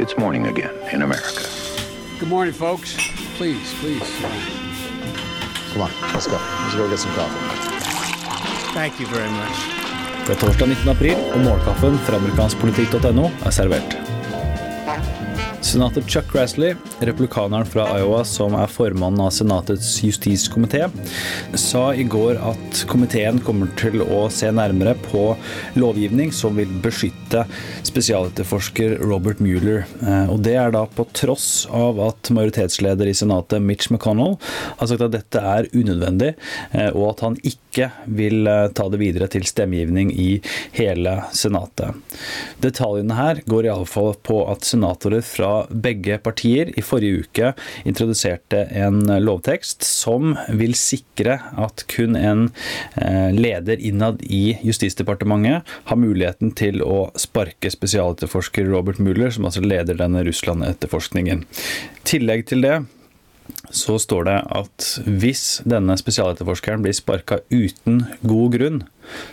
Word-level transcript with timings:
It's 0.00 0.16
morning 0.16 0.46
again 0.46 0.72
in 0.94 1.02
America. 1.02 1.44
Good 2.18 2.28
morning, 2.30 2.54
folks. 2.54 2.96
Please, 3.36 3.74
please. 3.80 4.08
Come 5.72 5.82
on, 5.82 5.90
let's 6.14 6.26
go. 6.26 6.38
Let's 6.62 6.74
go 6.74 6.88
get 6.88 6.98
some 6.98 7.12
coffee. 7.12 7.36
Thank 8.72 8.98
you 8.98 9.06
very 9.06 9.30
much. 9.30 9.56
Det 10.26 10.32
er 10.32 10.40
torsdag 10.40 10.68
19. 10.68 10.88
april, 10.88 11.16
og 11.34 11.40
morgenkaffen 11.44 11.98
fra 11.98 12.16
amerikanskpolitikk.no 12.16 13.28
er 13.44 13.50
servert. 13.50 13.96
Senator 15.60 16.02
Chuck 16.02 16.32
Grassley, 16.32 16.74
republikaneren 17.00 17.66
fra 17.66 17.84
Iowa 17.98 18.22
som 18.24 18.54
er 18.56 18.70
formannen 18.72 19.20
av 19.20 19.30
Senatets 19.34 19.90
justiskomité, 20.02 20.86
sa 21.54 21.82
i 21.92 22.06
går 22.08 22.38
at 22.40 22.80
komiteen 22.88 23.42
kommer 23.44 23.68
til 23.78 24.00
å 24.00 24.22
se 24.32 24.48
nærmere 24.56 24.94
på 25.04 25.34
lovgivning 25.76 26.32
som 26.32 26.56
vil 26.56 26.72
beskytte 26.82 27.44
spesialetterforsker 27.86 28.96
Robert 29.04 29.42
Mueller. 29.44 29.84
Eh, 30.00 30.32
og 30.32 30.40
Det 30.46 30.56
er 30.56 30.72
da 30.72 30.86
på 30.88 31.04
tross 31.12 31.68
av 31.70 32.00
at 32.08 32.32
majoritetsleder 32.32 33.10
i 33.10 33.14
Senatet 33.16 33.60
Mitch 33.60 33.90
McConnell 33.92 34.38
har 34.80 34.88
sagt 34.88 35.04
at 35.04 35.12
dette 35.12 35.44
er 35.44 35.68
unødvendig, 35.76 36.32
eh, 36.72 36.88
og 36.94 37.10
at 37.12 37.24
han 37.26 37.38
ikke 37.44 37.90
vil 38.08 38.48
eh, 38.48 38.70
ta 38.72 38.88
det 38.88 39.02
videre 39.02 39.28
til 39.28 39.44
stemmegivning 39.44 40.14
i 40.16 40.30
hele 40.80 41.18
Senatet. 41.36 42.00
Detaljene 42.64 43.20
her 43.20 43.44
går 43.44 43.68
iallfall 43.68 44.14
på 44.24 44.40
at 44.48 44.64
senatorer 44.64 45.22
fra 45.26 45.49
begge 45.70 46.18
partier 46.22 46.72
i 46.78 46.84
forrige 46.84 47.24
uke 47.24 47.52
introduserte 47.88 48.64
en 48.76 49.02
lovtekst 49.22 49.84
som 49.86 50.34
vil 50.56 50.76
sikre 50.78 51.38
at 51.60 51.84
kun 51.90 52.16
en 52.18 52.46
eh, 53.00 53.30
leder 53.34 53.80
innad 53.80 54.22
i 54.26 54.58
Justisdepartementet 54.66 55.66
har 55.90 56.00
muligheten 56.00 56.54
til 56.58 56.84
å 56.84 57.10
sparke 57.18 57.70
spesialetterforsker 57.72 58.68
Robert 58.70 59.00
Mueller, 59.02 59.32
som 59.34 59.48
altså 59.48 59.64
leder 59.64 59.98
denne 59.98 60.24
Russland-etterforskningen. 60.26 61.44
I 61.44 62.08
tillegg 62.08 62.48
til 62.50 62.64
det 62.66 62.78
så 63.74 63.98
står 63.98 64.26
det 64.28 64.36
at 64.56 64.86
hvis 65.06 65.44
denne 65.68 65.96
spesialetterforskeren 65.98 66.84
blir 66.84 66.96
sparka 66.96 67.40
uten 67.50 68.04
god 68.22 68.56
grunn, 68.56 68.80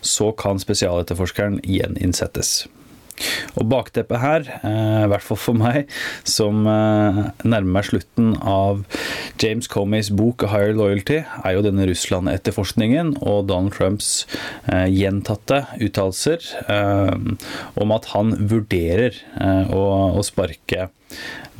så 0.00 0.30
kan 0.38 0.62
spesialetterforskeren 0.62 1.60
gjeninnsettes. 1.66 2.64
Og 3.54 3.68
bakteppet 3.70 4.20
her, 4.22 4.46
eh, 4.66 5.04
i 5.04 5.10
hvert 5.10 5.24
fall 5.24 5.38
for 5.38 5.58
meg, 5.58 5.90
som 6.26 6.66
eh, 6.66 7.20
nærmer 7.44 7.70
meg 7.76 7.88
slutten 7.88 8.34
av 8.40 8.82
James 9.42 9.68
Comeys 9.70 10.10
bok 10.14 10.46
Higher 10.50 10.74
Loyalty', 10.74 11.22
er 11.22 11.56
jo 11.56 11.64
denne 11.66 11.86
Russland-etterforskningen 11.90 13.14
og 13.22 13.48
Donald 13.50 13.76
Trumps 13.76 14.26
eh, 14.70 14.88
gjentatte 14.90 15.64
uttalelser 15.78 16.42
om 17.80 17.92
at 17.94 18.10
han 18.12 18.34
vurderer 18.50 19.16
å 19.74 20.22
sparke 20.26 20.88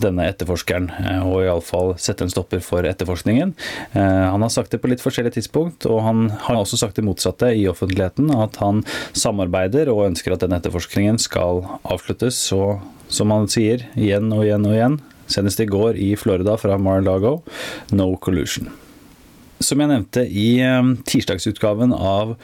denne 0.02 0.26
etterforskeren, 0.30 0.88
eh, 0.90 1.22
og 1.22 1.44
iallfall 1.44 1.94
sette 2.00 2.26
en 2.26 2.32
stopper 2.32 2.62
for 2.64 2.86
etterforskningen. 2.88 3.54
Eh, 3.92 4.24
han 4.32 4.42
har 4.42 4.52
sagt 4.52 4.74
det 4.74 4.80
på 4.82 4.90
litt 4.90 5.04
forskjellige 5.04 5.38
tidspunkt, 5.38 5.86
og 5.86 6.02
han 6.06 6.28
har 6.46 6.60
også 6.60 6.80
sagt 6.80 6.98
det 6.98 7.06
motsatte 7.06 7.52
i 7.54 7.66
offentligheten, 7.70 8.32
at 8.34 8.58
han 8.62 8.82
samarbeider 9.12 9.92
og 9.92 10.08
ønsker 10.10 10.34
at 10.34 10.44
denne 10.44 10.58
etterforskningen 10.60 11.20
skal 11.22 11.64
avsluttes. 11.84 12.38
Så 12.50 12.78
som 13.08 13.30
han 13.30 13.50
sier 13.50 13.86
igjen 13.94 14.32
og 14.34 14.46
igjen 14.46 14.66
og 14.66 14.74
igjen, 14.74 15.00
senest 15.30 15.60
i 15.62 15.68
går 15.70 15.98
i 16.00 16.14
Florida 16.18 16.56
fra 16.60 16.78
Mar-a-Lago, 16.80 17.38
no 17.92 18.14
collusion. 18.16 18.72
Som 19.64 19.80
jeg 19.80 19.88
nevnte 19.88 20.24
i 20.28 20.48
eh, 20.60 20.90
tirsdagsutgaven 21.08 21.94
av 21.94 22.34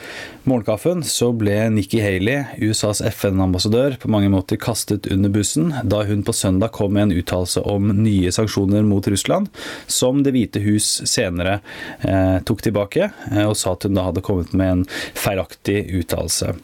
Morgenkaffen, 0.49 1.03
så 1.05 1.31
ble 1.37 1.57
Nikki 1.75 2.01
Haley, 2.01 2.47
USAs 2.65 3.03
FN-ambassadør, 3.11 3.99
på 4.01 4.11
mange 4.13 4.31
måter 4.33 4.61
kastet 4.61 5.11
under 5.13 5.33
bussen 5.33 5.75
da 5.85 6.03
hun 6.09 6.25
på 6.25 6.35
søndag 6.37 6.73
kom 6.77 6.95
med 6.97 7.09
en 7.09 7.17
uttalelse 7.21 7.61
om 7.69 7.91
nye 8.01 8.33
sanksjoner 8.33 8.87
mot 8.89 9.07
Russland, 9.11 9.51
som 9.87 10.23
Det 10.25 10.33
hvite 10.35 10.61
hus 10.65 10.87
senere 11.09 11.59
eh, 12.07 12.39
tok 12.47 12.65
tilbake, 12.65 13.11
eh, 13.33 13.45
og 13.45 13.57
sa 13.59 13.75
at 13.75 13.85
hun 13.85 13.99
da 13.99 14.07
hadde 14.09 14.25
kommet 14.25 14.55
med 14.57 14.73
en 14.73 14.87
feilaktig 15.19 15.83
uttalelse. 16.01 16.55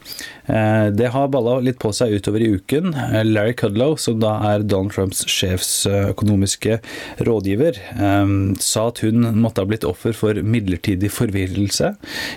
Eh, 0.46 0.86
det 0.94 1.10
har 1.12 1.28
balla 1.28 1.58
litt 1.60 1.78
på 1.82 1.90
seg 1.96 2.14
utover 2.16 2.44
i 2.44 2.50
uken. 2.54 2.92
Eh, 2.94 3.24
Larry 3.26 3.54
Kudlow, 3.58 3.96
som 3.98 4.20
da 4.22 4.36
er 4.52 4.64
Donald 4.64 4.94
Trumps 4.94 5.24
sjefsøkonomiske 5.30 6.78
rådgiver, 7.26 7.80
eh, 7.98 8.34
sa 8.62 8.88
at 8.88 9.02
hun 9.02 9.26
måtte 9.42 9.64
ha 9.64 9.68
blitt 9.68 9.86
offer 9.88 10.14
for 10.16 10.42
midlertidig 10.46 11.10
forvirrelse 11.14 11.92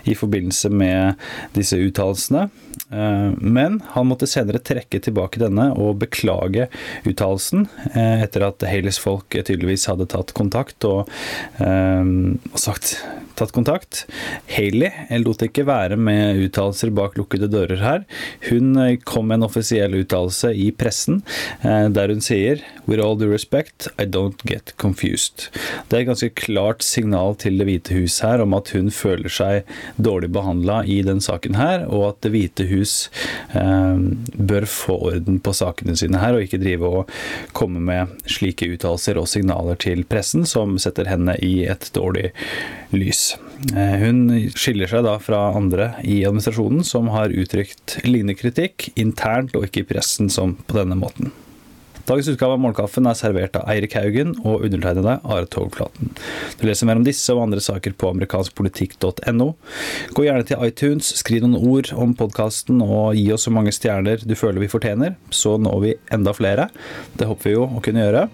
i 0.09 0.15
forbindelse 0.17 0.71
med 0.73 1.19
disse 1.55 1.79
uttalelsene. 1.79 2.47
Men 2.89 3.79
han 3.93 4.07
måtte 4.09 4.27
senere 4.29 4.61
trekke 4.65 5.01
tilbake 5.03 5.41
denne 5.41 5.67
og 5.77 5.99
beklage 6.01 6.69
uttalelsen, 7.09 7.67
etter 7.93 8.47
at 8.47 8.65
Haleys 8.65 8.97
folk 9.01 9.35
tydeligvis 9.35 9.85
hadde 9.91 10.07
tatt 10.09 10.33
kontakt 10.37 10.87
og, 10.87 11.09
og 11.59 12.59
sagt 12.61 12.95
tatt 13.39 13.53
kontakt. 13.55 14.03
Haley 14.51 15.19
lot 15.23 15.43
ikke 15.45 15.65
være 15.67 15.97
med 15.99 16.39
uttalelser 16.45 16.91
bak 16.95 17.17
lukkede 17.19 17.49
dører 17.51 17.83
her. 17.83 18.05
Hun 18.49 18.75
eh, 18.79 18.97
kom 19.07 19.29
med 19.29 19.39
en 19.39 19.47
offisiell 19.49 19.95
uttalelse 20.01 20.51
i 20.55 20.69
pressen 20.75 21.21
eh, 21.63 21.87
der 21.93 22.13
hun 22.13 22.23
sier 22.23 22.63
With 22.89 23.03
all 23.03 23.17
due 23.19 23.29
respect, 23.29 23.87
I 24.01 24.07
don't 24.09 24.41
get 24.49 24.73
confused. 24.81 25.49
Det 25.87 25.97
er 25.97 26.01
et 26.03 26.09
ganske 26.09 26.31
klart 26.33 26.81
signal 26.85 27.35
til 27.37 27.59
Det 27.59 27.67
hvite 27.67 27.98
hus 27.99 28.19
her 28.25 28.41
om 28.43 28.55
at 28.57 28.71
hun 28.75 28.89
føler 28.93 29.31
seg 29.31 29.69
dårlig 30.01 30.31
behandla 30.35 30.81
i 30.87 31.01
den 31.05 31.21
saken 31.23 31.59
her, 31.59 31.85
og 31.87 32.07
at 32.09 32.17
Det 32.19 32.33
hvite 32.33 32.65
hus 32.69 32.93
eh, 33.55 33.99
bør 34.35 34.65
få 34.69 34.97
orden 35.11 35.39
på 35.43 35.53
sakene 35.55 35.95
sine 35.99 36.19
her, 36.21 36.35
og 36.35 36.45
ikke 36.45 36.61
drive 36.61 36.89
og 36.89 37.13
komme 37.55 37.81
med 37.83 38.15
slike 38.29 38.67
uttalelser 38.73 39.19
og 39.19 39.29
signaler 39.31 39.79
til 39.79 40.03
pressen 40.09 40.45
som 40.49 40.77
setter 40.81 41.09
henne 41.09 41.37
i 41.45 41.63
et 41.69 41.89
dårlig 41.95 42.29
lys. 42.91 43.37
Eh, 43.75 43.95
hun 44.03 44.23
skiller 44.55 44.91
seg 44.91 45.05
da 45.07 45.17
fra 45.23 45.49
andre 45.55 45.93
i 46.03 46.21
administrasjonen 46.27 46.85
som 46.87 47.11
har 47.15 47.33
uttrykt 47.35 47.99
lignende 48.05 48.37
kritikk 48.39 48.89
internt 48.99 49.55
og 49.57 49.69
ikke 49.69 49.83
i 49.83 49.91
pressen 49.93 50.31
som 50.33 50.57
på 50.67 50.79
denne 50.79 50.99
måten. 50.99 51.33
Dagens 52.09 52.25
utgave 52.31 52.55
av 52.55 52.61
Morgenkaffen 52.63 53.05
er 53.05 53.13
servert 53.13 53.57
av 53.59 53.67
Eirik 53.69 53.93
Haugen 53.93 54.31
og 54.41 54.63
undertegnede 54.65 55.19
Are 55.21 55.45
Togflaten. 55.45 56.09
Du 56.57 56.63
leser 56.65 56.89
mer 56.89 56.97
om 56.97 57.05
disse 57.05 57.35
og 57.35 57.43
andre 57.43 57.61
saker 57.61 57.93
på 58.01 58.09
amerikanskpolitikk.no. 58.15 59.47
Gå 60.17 60.25
gjerne 60.25 60.47
til 60.49 60.65
iTunes, 60.65 61.11
skriv 61.21 61.45
noen 61.45 61.69
ord 61.69 61.91
om 61.93 62.17
podkasten 62.17 62.81
og 62.81 63.13
gi 63.13 63.27
oss 63.35 63.45
så 63.45 63.53
mange 63.53 63.69
stjerner 63.75 64.25
du 64.25 64.33
føler 64.33 64.57
vi 64.63 64.71
fortjener, 64.73 65.19
så 65.29 65.59
når 65.61 65.77
vi 65.85 65.93
enda 66.17 66.33
flere. 66.33 66.71
Det 67.13 67.29
håper 67.29 67.51
vi 67.51 67.55
jo 67.59 67.69
å 67.69 67.85
kunne 67.85 68.01
gjøre. 68.01 68.25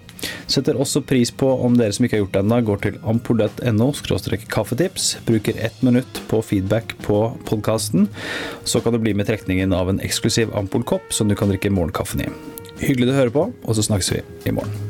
Setter 0.48 0.80
også 0.80 1.04
pris 1.04 1.28
på 1.28 1.52
om 1.60 1.76
dere 1.76 1.92
som 1.92 2.08
ikke 2.08 2.16
har 2.16 2.24
gjort 2.24 2.34
det 2.38 2.44
ennå, 2.46 2.64
går 2.64 2.84
til 2.86 3.00
ampoll.no-kaffetips, 3.12 5.18
bruker 5.28 5.60
ett 5.60 5.84
minutt 5.84 6.24
på 6.32 6.40
feedback 6.40 6.96
på 7.04 7.26
podkasten. 7.44 8.08
Så 8.64 8.80
kan 8.80 8.96
du 8.96 9.04
bli 9.04 9.12
med 9.12 9.28
trekningen 9.28 9.76
av 9.76 9.92
en 9.92 10.00
eksklusiv 10.00 10.56
Ampol-kopp 10.56 11.12
som 11.12 11.28
du 11.28 11.36
kan 11.36 11.52
drikke 11.52 11.76
morgenkaffen 11.76 12.24
i. 12.24 12.32
Hyggelig 12.80 13.08
du 13.08 13.14
hører 13.16 13.32
på, 13.32 13.48
og 13.64 13.78
så 13.78 13.82
snakkes 13.86 14.12
vi 14.12 14.20
i 14.46 14.54
morgen. 14.54 14.85